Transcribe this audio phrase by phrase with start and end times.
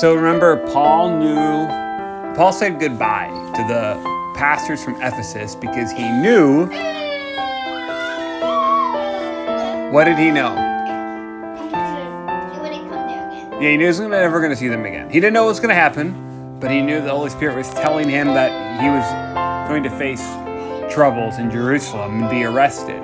[0.00, 1.66] So remember, Paul knew,
[2.34, 4.02] Paul said goodbye to the
[4.34, 6.64] pastors from Ephesus because he knew.
[9.92, 10.54] What did he know?
[12.52, 13.52] He wouldn't come there again.
[13.60, 15.10] Yeah, he knew he was never going to see them again.
[15.10, 17.68] He didn't know what was going to happen, but he knew the Holy Spirit was
[17.68, 20.26] telling him that he was going to face
[20.90, 23.02] troubles in Jerusalem and be arrested.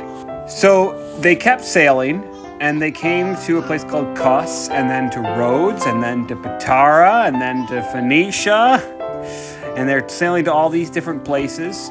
[0.49, 2.23] So they kept sailing
[2.61, 6.37] and they came to a place called Kos and then to Rhodes and then to
[6.37, 8.95] Patara and then to Phoenicia.
[9.77, 11.91] And they're sailing to all these different places.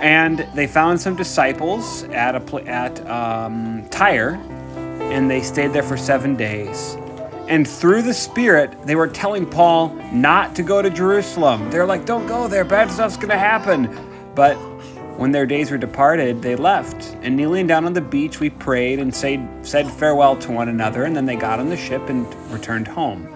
[0.00, 4.40] And they found some disciples at a pla- at um, Tyre,
[5.12, 6.96] and they stayed there for seven days.
[7.48, 11.70] And through the Spirit, they were telling Paul not to go to Jerusalem.
[11.70, 12.64] They're like, "Don't go there.
[12.64, 13.90] Bad stuff's gonna happen."
[14.34, 14.56] But
[15.20, 17.14] when their days were departed, they left.
[17.20, 21.04] And kneeling down on the beach, we prayed and said, said farewell to one another.
[21.04, 23.28] And then they got on the ship and returned home.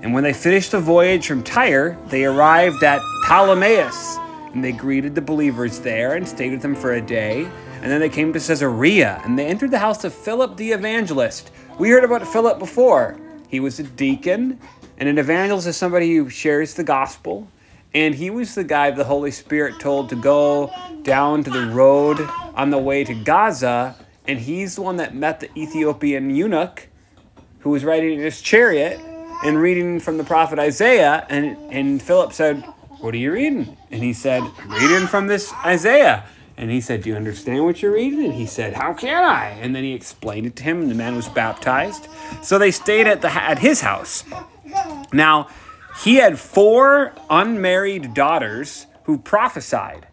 [0.00, 3.92] And when they finished the voyage from Tyre, they arrived at Ptolemais,
[4.54, 7.46] and they greeted the believers there and stayed with them for a day.
[7.82, 11.50] And then they came to Caesarea, and they entered the house of Philip the evangelist.
[11.78, 13.18] We heard about Philip before.
[13.48, 14.58] He was a deacon,
[14.96, 17.48] and an evangelist is somebody who shares the gospel.
[17.94, 22.20] And he was the guy the Holy Spirit told to go down to the road
[22.54, 26.88] on the way to Gaza, and he's the one that met the Ethiopian eunuch
[27.60, 29.00] who was riding in his chariot
[29.44, 31.26] and reading from the prophet Isaiah.
[31.28, 32.62] And, and Philip said,
[33.00, 33.76] What are you reading?
[33.90, 36.24] And he said, Reading from this Isaiah.
[36.56, 38.24] And he said, Do you understand what you're reading?
[38.24, 39.50] And he said, How can I?
[39.60, 42.08] And then he explained it to him, and the man was baptized.
[42.42, 44.24] So they stayed at, the, at his house.
[45.12, 45.48] Now,
[46.00, 50.06] he had four unmarried daughters who prophesied.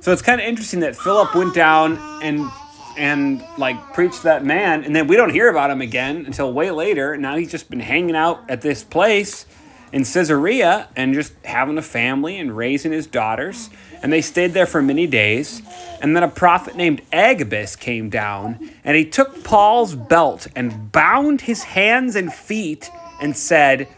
[0.00, 2.48] So it's kind of interesting that Philip went down and
[2.96, 6.70] and like preached that man, and then we don't hear about him again until way
[6.70, 7.16] later.
[7.16, 9.44] Now he's just been hanging out at this place
[9.92, 13.70] in Caesarea and just having a family and raising his daughters.
[14.02, 15.62] And they stayed there for many days.
[16.00, 21.42] And then a prophet named Agabus came down, and he took Paul's belt and bound
[21.42, 23.88] his hands and feet and said,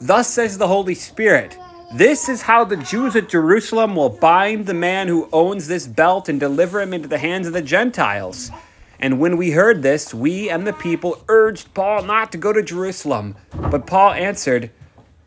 [0.00, 1.58] Thus says the Holy Spirit.
[1.94, 6.28] This is how the Jews at Jerusalem will bind the man who owns this belt
[6.28, 8.50] and deliver him into the hands of the Gentiles.
[9.00, 12.62] And when we heard this, we and the people urged Paul not to go to
[12.62, 13.36] Jerusalem.
[13.52, 14.70] But Paul answered,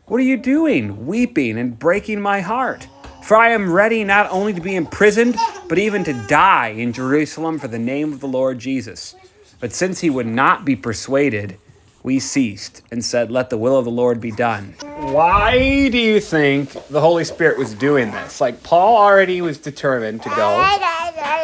[0.06, 2.88] What are you doing, weeping and breaking my heart?
[3.22, 5.36] For I am ready not only to be imprisoned,
[5.68, 9.14] but even to die in Jerusalem for the name of the Lord Jesus.
[9.60, 11.58] But since he would not be persuaded,
[12.02, 14.74] we ceased and said, Let the will of the Lord be done.
[14.98, 18.40] Why do you think the Holy Spirit was doing this?
[18.40, 20.62] Like, Paul already was determined to go.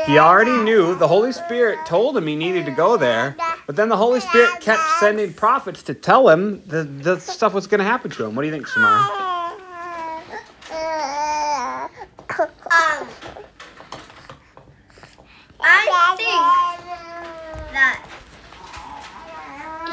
[0.06, 3.36] He already knew the Holy Spirit told him he needed to go there,
[3.66, 7.66] but then the Holy Spirit kept sending prophets to tell him the, the stuff was
[7.66, 8.34] going to happen to him.
[8.34, 9.00] What do you think, Samara?
[12.40, 13.08] Um,
[15.60, 16.30] I think
[17.72, 17.98] that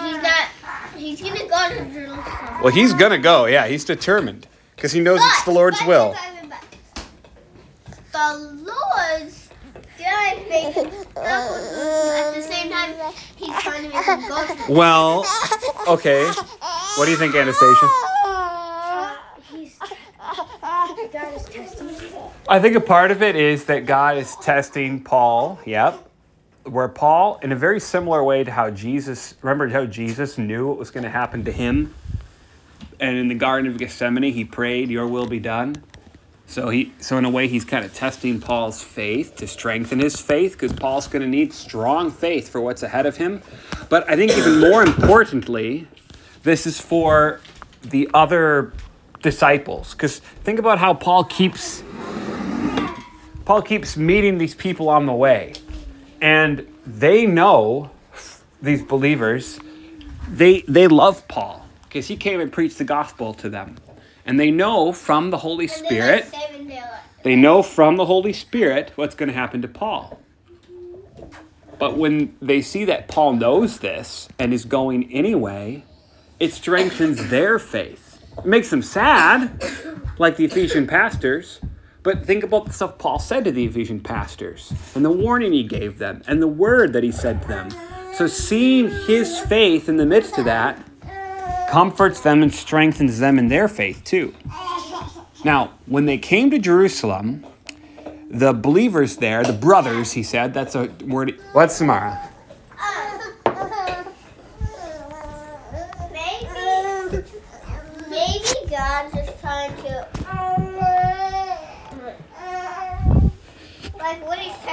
[0.06, 0.55] he's not.
[0.97, 2.61] He's gonna go to Jerusalem.
[2.61, 3.45] Well, he's to go.
[3.45, 6.16] Yeah, he's determined because he knows it's the Lord's But- will.
[8.11, 8.33] The
[8.63, 9.50] Lord's
[10.00, 12.16] gonna make him go to Jerusalem.
[12.16, 12.94] At the same time,
[13.35, 15.25] he's trying to make him go to Well,
[15.88, 16.25] okay.
[16.95, 17.89] What do you think, Anastasia?
[19.51, 19.77] He's
[21.12, 21.89] God is testing.
[22.47, 25.59] I think a part of it is that God is testing Paul.
[25.66, 26.09] Yep.
[26.66, 30.78] Where Paul, in a very similar way to how Jesus, remember how Jesus knew what
[30.78, 31.94] was going to happen to him?
[33.00, 35.84] And in the Garden of Gethsemane, he prayed, Your will be done.
[36.48, 40.20] So he, so in a way, he's kind of testing Paul's faith to strengthen his
[40.20, 43.42] faith, because Paul's going to need strong faith for what's ahead of him.
[43.90, 45.88] But I think even more importantly,
[46.44, 47.42] this is for
[47.81, 48.74] the other
[49.22, 51.84] disciples, because think about how Paul keeps
[53.45, 55.54] Paul keeps meeting these people on the way,
[56.25, 57.92] and they know
[58.60, 59.60] these believers.
[60.27, 63.77] They they love Paul because he came and preached the gospel to them,
[64.25, 66.48] and they know from the Holy And they're like Spirit.
[66.50, 67.01] saving their life.
[67.24, 70.19] They know from the Holy Spirit what's going to happen to Paul.
[71.77, 75.83] But when they see that Paul knows this and is going anyway,
[76.39, 78.19] it strengthens their faith.
[78.39, 79.62] It makes them sad,
[80.18, 81.60] like the Ephesian pastors.
[82.06, 85.63] But think about the stuff Paul said to the Ephesian pastors and the warning he
[85.63, 87.69] gave them and the word that he said to them.
[88.13, 90.80] So seeing his faith in the midst of that
[91.68, 94.36] comforts them and strengthens them in their faith too.
[95.44, 97.44] Now, when they came to Jerusalem,
[98.30, 101.40] the believers there, the brothers, he said, that's a word.
[101.54, 102.31] What's Samara?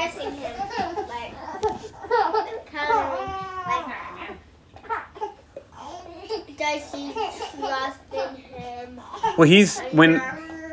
[0.03, 0.97] Embarrassing him.
[1.09, 1.35] Like,
[3.67, 3.97] like.
[6.59, 9.01] Does he trust in him?
[9.37, 10.19] Well, he's when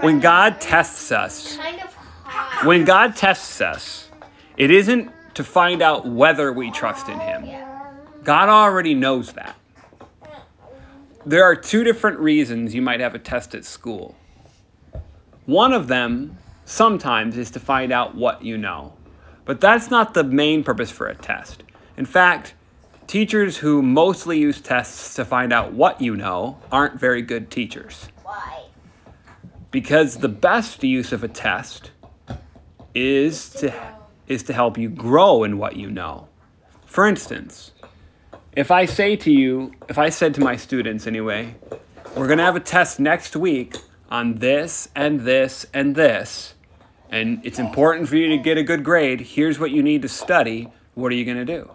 [0.01, 1.93] when God tests us, Kind of
[2.23, 2.67] hard.
[2.67, 4.09] when God tests us,
[4.57, 7.45] it isn't to find out whether we trust in him.
[8.23, 9.55] God already knows that.
[11.25, 14.15] There are two different reasons you might have a test at school.
[15.45, 18.93] One of them, sometimes, is to find out what you know.
[19.49, 21.63] But that's not the main purpose for a test.
[21.97, 22.53] In fact,
[23.07, 28.09] teachers who mostly use tests to find out what you know aren't very good teachers.
[28.21, 28.65] Why?
[29.71, 31.89] Because the best use of a test
[32.93, 33.73] is to
[34.27, 36.27] is to help you grow in what you know.
[36.85, 37.71] For instance,
[38.55, 41.55] if I say to you, if I said to my students anyway,
[42.15, 43.77] we're going to have a test next week
[44.11, 46.53] on this and this and this,
[47.11, 50.09] and it's important for you to get a good grade, here's what you need to
[50.09, 51.71] study, what are you going to do?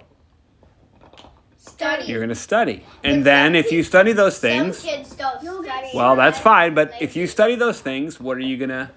[1.56, 2.04] Study.
[2.04, 2.84] You're going to study.
[3.02, 5.90] And then if you study those things, Some kids don't study.
[5.94, 8.92] well, that's fine, but if you study those things, what are you gonna?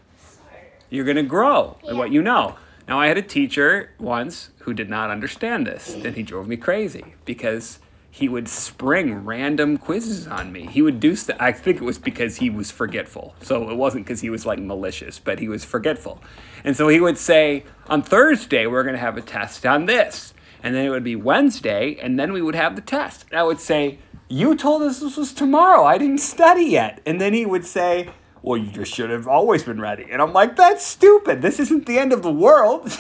[0.89, 2.55] You're gonna grow in what you know.
[2.87, 6.55] Now, I had a teacher once who did not understand this, and he drove me
[6.55, 10.65] crazy because he would spring random quizzes on me.
[10.65, 13.35] He would do st- I think it was because he was forgetful.
[13.41, 16.21] So it wasn't because he was like malicious, but he was forgetful.
[16.63, 20.33] And so he would say, on Thursday, we're going to have a test on this.
[20.63, 23.25] And then it would be Wednesday, and then we would have the test.
[23.29, 25.83] And I would say, You told us this was tomorrow.
[25.83, 27.01] I didn't study yet.
[27.05, 28.09] And then he would say,
[28.41, 30.07] Well, you just should have always been ready.
[30.09, 31.43] And I'm like, That's stupid.
[31.43, 32.91] This isn't the end of the world.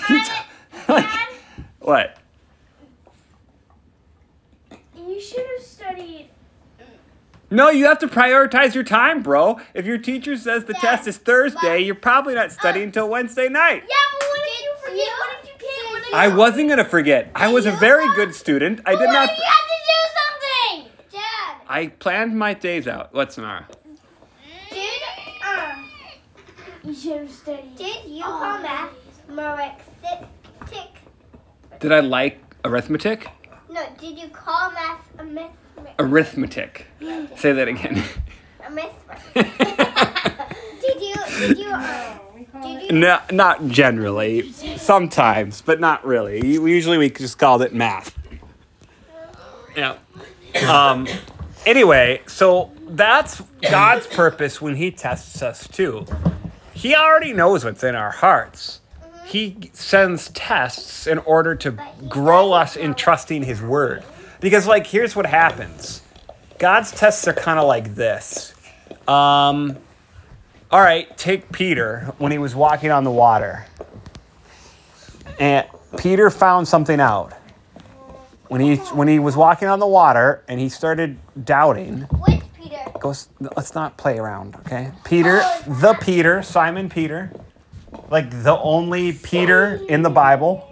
[0.87, 1.09] like,
[1.79, 2.17] what?
[5.17, 6.29] You should have studied.
[7.49, 9.59] No, you have to prioritize your time, bro.
[9.73, 13.09] If your teacher says the Yeah, test is Thursday, but- you're probably not studying until
[13.09, 13.83] Wednesday night.
[13.89, 15.07] Yeah, but what if you forget?
[15.17, 15.91] What if you can't?
[15.91, 17.31] What if I wasn't gonna forget.
[17.33, 18.81] I was a very good student.
[18.85, 19.29] I did What not.
[19.31, 20.91] if you have to do something?
[21.13, 21.55] Dad.
[21.67, 23.11] I planned my days out.
[23.11, 23.63] What's tomorrow?
[24.69, 25.01] Did
[25.43, 25.89] um.
[26.83, 27.75] You should have studied.
[27.75, 28.91] Did you call math
[29.29, 30.27] Marxic?
[31.79, 33.29] Did I like arithmetic?
[33.77, 35.51] No, did you call math a myth?
[35.99, 36.87] Arithmetic.
[37.35, 38.03] Say that again.
[38.65, 38.91] A myth?
[39.35, 41.15] did you?
[41.39, 41.71] Did you?
[41.71, 42.19] Um,
[42.63, 42.91] did you?
[42.91, 44.51] no, not generally.
[44.51, 46.43] Sometimes, but not really.
[46.43, 48.17] Usually, we just called it math.
[49.75, 49.97] Yeah.
[50.67, 51.07] Um.
[51.67, 56.07] Anyway, so that's God's purpose when He tests us too.
[56.73, 58.81] He already knows what's in our hearts.
[59.27, 61.77] He sends tests in order to
[62.07, 64.03] grow us in trusting His word.
[64.39, 66.01] Because, like, here's what happens
[66.59, 68.53] God's tests are kind of like this.
[69.07, 69.77] Um,
[70.71, 73.65] all right, take Peter when he was walking on the water.
[75.39, 75.65] And
[75.97, 77.33] Peter found something out.
[78.49, 83.27] When he when he was walking on the water and he started doubting, Which Peter?
[83.55, 84.91] let's not play around, okay?
[85.03, 87.31] Peter, the Peter, Simon Peter,
[88.09, 90.63] like the only Peter in the Bible.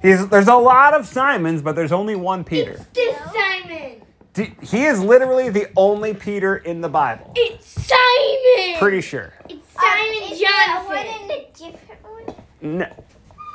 [0.00, 2.84] He's there's a lot of Simons, but there's only one Peter.
[2.94, 4.02] This Simon.
[4.34, 7.32] D- He is literally the only Peter in the Bible.
[7.36, 8.78] It's Simon.
[8.78, 9.32] Pretty sure.
[9.48, 10.50] It's Simon Um, Is there
[10.84, 11.24] one Jonathan.
[11.24, 12.78] in a different one?
[12.78, 13.04] No.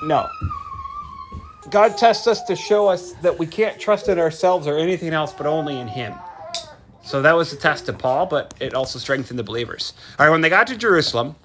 [0.04, 0.28] No.
[1.70, 5.34] God tests us to show us that we can't trust in ourselves or anything else
[5.34, 6.14] but only in Him.
[7.04, 9.94] So that was the test to Paul, but it also strengthened the believers.
[10.20, 11.36] All right, when they got to Jerusalem,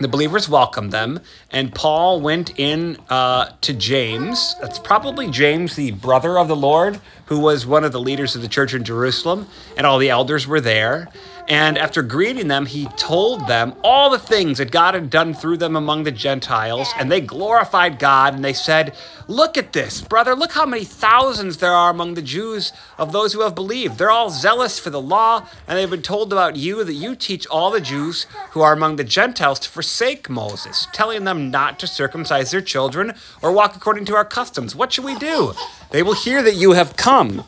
[0.00, 4.54] the believers welcomed them, and Paul went in uh, to James.
[4.60, 8.42] That's probably James, the brother of the Lord, who was one of the leaders of
[8.42, 11.08] the church in Jerusalem, and all the elders were there.
[11.48, 15.56] And after greeting them, he told them all the things that God had done through
[15.56, 18.94] them among the Gentiles, and they glorified God, and they said,
[19.28, 23.32] Look at this, brother, look how many thousands there are among the Jews of those
[23.32, 23.96] who have believed.
[23.96, 27.46] They're all zealous for the law, and they've been told about you that you teach
[27.46, 31.86] all the Jews who are among the Gentiles to forsake Moses, telling them not to
[31.86, 34.76] circumcise their children or walk according to our customs.
[34.76, 35.54] What should we do?
[35.92, 37.44] They will hear that you have come.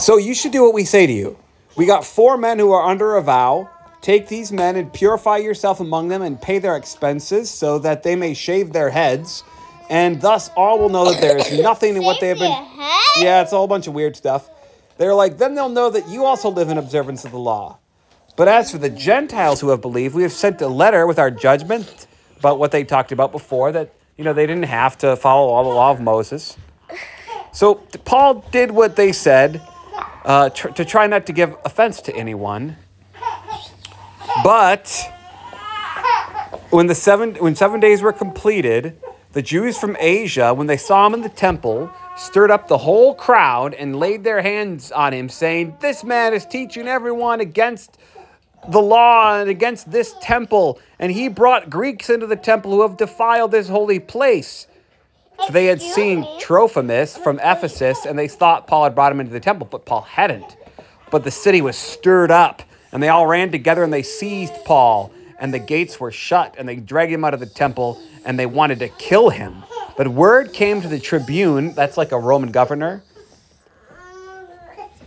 [0.00, 1.36] So you should do what we say to you.
[1.76, 3.68] We got four men who are under a vow.
[4.00, 8.16] Take these men and purify yourself among them and pay their expenses so that they
[8.16, 9.44] may shave their heads.
[9.90, 12.50] And thus all will know that there is nothing in what they have been.
[13.18, 14.48] Yeah, it's all a whole bunch of weird stuff.
[14.96, 17.78] They're like, then they'll know that you also live in observance of the law.
[18.36, 21.30] But as for the Gentiles who have believed, we have sent a letter with our
[21.30, 22.06] judgment
[22.38, 25.64] about what they talked about before that, you know, they didn't have to follow all
[25.64, 26.56] the law of Moses.
[27.52, 29.60] So Paul did what they said
[30.24, 32.76] uh, tr- to try not to give offense to anyone.
[34.44, 35.12] But
[36.70, 38.98] when the seven when seven days were completed,
[39.32, 43.14] the Jews from Asia, when they saw him in the temple, stirred up the whole
[43.14, 47.96] crowd and laid their hands on him, saying, This man is teaching everyone against
[48.68, 52.96] the law and against this temple, and he brought Greeks into the temple who have
[52.96, 54.66] defiled this holy place.
[55.46, 56.26] So they had seen?
[56.38, 60.02] Trophimus from Ephesus, and they thought Paul had brought him into the temple, but Paul
[60.02, 60.56] hadn't.
[61.10, 65.12] But the city was stirred up, and they all ran together and they seized Paul,
[65.38, 68.46] and the gates were shut, and they dragged him out of the temple, and they
[68.46, 69.64] wanted to kill him.
[69.96, 73.02] But word came to the tribune, that's like a Roman governor,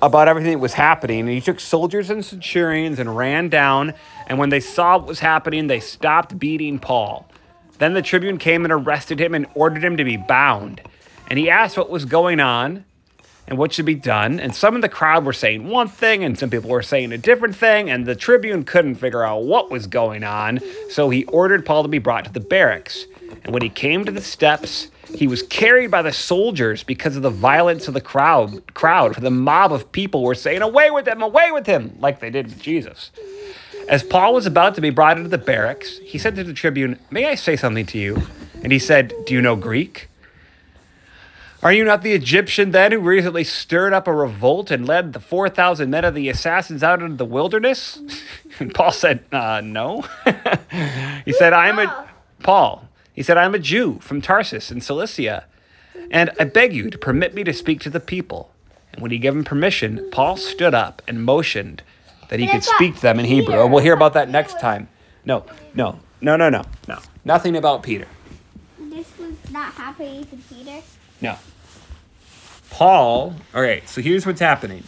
[0.01, 1.21] about everything that was happening.
[1.21, 3.93] And he took soldiers and centurions and ran down.
[4.27, 7.27] And when they saw what was happening, they stopped beating Paul.
[7.83, 10.79] Then the tribune came and arrested him and ordered him to be bound.
[11.27, 12.85] And he asked what was going on
[13.45, 14.39] and what should be done.
[14.39, 17.17] And some of the crowd were saying one thing, and some people were saying a
[17.17, 17.89] different thing.
[17.89, 20.61] And the tribune couldn't figure out what was going on.
[20.91, 23.05] So he ordered Paul to be brought to the barracks.
[23.43, 27.21] And when he came to the steps, he was carried by the soldiers because of
[27.21, 28.73] the violence of the crowd.
[28.73, 31.21] Crowd, for the mob of people were saying, "Away with him!
[31.21, 33.11] Away with him!" like they did with Jesus.
[33.87, 36.99] As Paul was about to be brought into the barracks, he said to the tribune,
[37.11, 38.23] "May I say something to you?"
[38.61, 40.09] And he said, "Do you know Greek?"
[41.63, 45.21] Are you not the Egyptian then who recently stirred up a revolt and led the
[45.21, 47.99] 4,000 men of the assassins out into the wilderness?
[48.59, 50.01] And Paul said, uh, No.
[51.25, 52.07] he said, I'm a.
[52.43, 52.87] Paul.
[53.13, 55.45] He said, I'm a Jew from Tarsus in Cilicia,
[56.11, 58.51] and I beg you to permit me to speak to the people.
[58.91, 61.81] And when he gave him permission, Paul stood up and motioned
[62.33, 63.61] that he could speak to them in Hebrew.
[63.61, 64.89] And we'll hear about that next time.
[65.23, 66.97] No, no, no, no, no, no.
[67.23, 68.07] Nothing about Peter.
[68.79, 70.81] This was not happening to Peter.
[71.21, 71.35] No.
[72.71, 74.83] Paul, all right, so here's what's happening.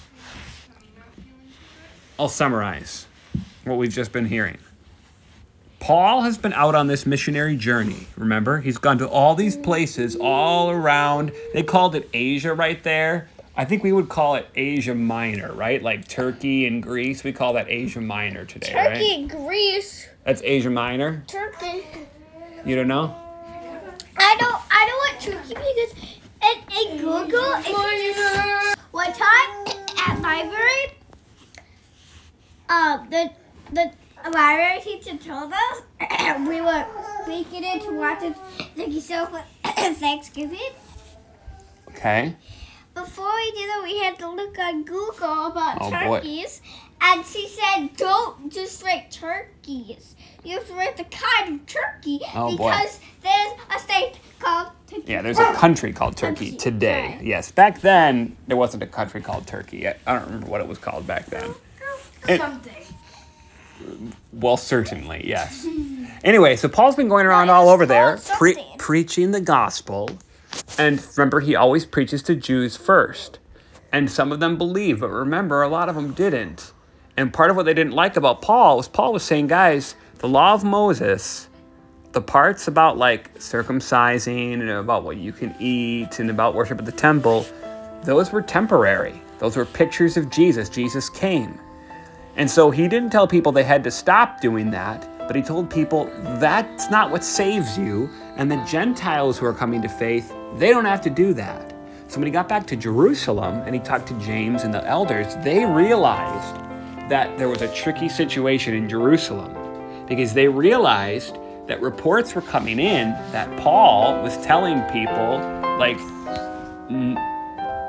[2.17, 3.05] I'll summarize
[3.63, 4.57] what we've just been hearing.
[5.79, 8.07] Paul has been out on this missionary journey.
[8.17, 11.31] Remember, he's gone to all these places all around.
[11.53, 13.29] They called it Asia right there.
[13.57, 15.81] I think we would call it Asia Minor, right?
[15.81, 17.23] Like Turkey and Greece.
[17.23, 18.93] We call that Asia Minor today, right?
[18.95, 21.23] Turkey, and Greece, That's Asia Minor.
[21.27, 21.85] Turkey.
[22.65, 23.15] You don't know?
[24.17, 24.61] I don't.
[24.69, 25.93] I don't want Turkey because
[26.43, 29.67] in, in Google, you one time
[30.05, 30.97] at library,
[32.67, 33.31] um, the
[33.71, 33.91] the
[34.31, 35.81] library teacher told us
[36.47, 36.85] we were
[37.25, 38.35] weekend to watch it
[38.75, 39.43] the show for
[39.93, 40.73] Thanksgiving.
[41.89, 42.35] Okay.
[42.95, 46.17] Before we did it, we had to look on Google about Oh, boy.
[46.19, 46.61] turkeys,
[47.01, 50.15] and she said, "Don't just write turkeys.
[50.43, 52.71] You have to write the kind of turkey Oh, boy.
[52.71, 57.15] because there's a state called Turkey." Yeah, there's a country called Turkey Turkey, today.
[57.17, 57.23] right.
[57.23, 59.87] Yes, back then there wasn't a country called Turkey.
[59.87, 61.53] I I don't remember what it was called back then.
[62.27, 62.37] It- eh.
[62.37, 62.71] Something.
[64.31, 65.67] well, certainly, yes.
[66.23, 70.09] Anyway, so Paul's been going around all over there pre- preaching the gospel.
[70.77, 73.39] And remember, he always preaches to Jews first.
[73.91, 76.73] And some of them believe, but remember, a lot of them didn't.
[77.17, 80.27] And part of what they didn't like about Paul was Paul was saying, guys, the
[80.27, 81.47] law of Moses,
[82.11, 86.85] the parts about like circumcising and about what you can eat and about worship at
[86.85, 87.45] the temple,
[88.03, 89.21] those were temporary.
[89.39, 90.69] Those were pictures of Jesus.
[90.69, 91.59] Jesus came.
[92.37, 95.69] And so he didn't tell people they had to stop doing that, but he told
[95.69, 96.05] people
[96.39, 98.09] that's not what saves you.
[98.35, 101.73] And the Gentiles who are coming to faith, they don't have to do that.
[102.07, 105.35] So when he got back to Jerusalem and he talked to James and the elders,
[105.43, 106.55] they realized
[107.09, 109.53] that there was a tricky situation in Jerusalem
[110.07, 111.37] because they realized
[111.67, 115.39] that reports were coming in that Paul was telling people,
[115.79, 115.97] like,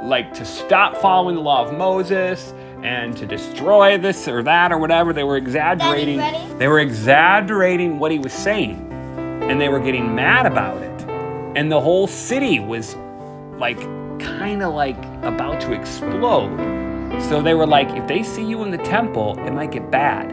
[0.03, 4.79] like to stop following the law of Moses and to destroy this or that or
[4.79, 5.13] whatever.
[5.13, 6.19] They were exaggerating.
[6.59, 8.91] They were exaggerating what he was saying,
[9.43, 10.96] and they were getting mad about it.
[11.57, 12.97] And the whole city was
[13.59, 13.81] like
[14.21, 16.55] kind of like about to explode.
[17.31, 20.31] So they were like, if they see you in the temple, it might get bad.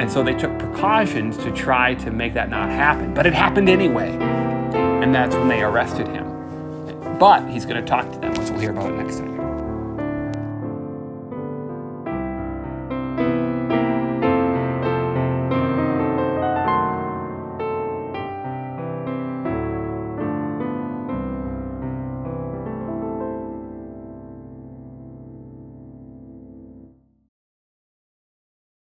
[0.00, 3.12] And so they took precautions to try to make that not happen.
[3.12, 4.12] But it happened anyway.
[4.12, 6.24] And that's when they arrested him.
[7.18, 9.35] But he's going to talk to them, which we'll hear about next time.